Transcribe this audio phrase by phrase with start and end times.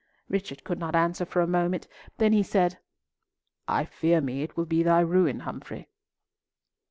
[0.29, 2.79] Richard could not answer for a moment, then he said,
[3.67, 5.89] "I fear me it will be thy ruin, Humfrey."